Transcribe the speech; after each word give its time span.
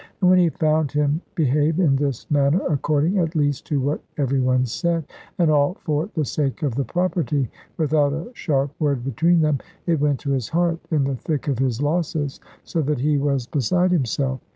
And 0.19 0.31
when 0.31 0.39
he 0.39 0.49
found 0.49 0.91
him 0.93 1.21
behave 1.35 1.79
in 1.79 1.95
this 1.95 2.25
manner 2.31 2.59
(according, 2.67 3.19
at 3.19 3.35
least, 3.35 3.67
to 3.67 3.79
what 3.79 4.01
every 4.17 4.41
one 4.41 4.65
said), 4.65 5.03
and 5.37 5.51
all 5.51 5.75
for 5.75 6.09
the 6.15 6.25
sake 6.25 6.63
of 6.63 6.73
the 6.73 6.83
property, 6.83 7.51
without 7.77 8.11
a 8.11 8.31
sharp 8.33 8.71
word 8.79 9.03
between 9.03 9.41
them, 9.41 9.59
it 9.85 9.99
went 9.99 10.19
to 10.21 10.31
his 10.31 10.49
heart, 10.49 10.79
in 10.89 11.03
the 11.03 11.17
thick 11.17 11.47
of 11.47 11.59
his 11.59 11.83
losses, 11.83 12.39
so 12.63 12.81
that 12.81 13.01
he 13.01 13.19
was 13.19 13.45
beside 13.45 13.91
himself. 13.91 14.41